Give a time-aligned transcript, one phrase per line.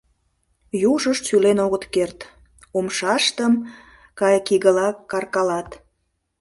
[0.91, 2.19] Южышт шӱлен огыт керт,
[2.77, 3.53] умшаштым
[4.19, 5.69] кайыкигыла каркалат.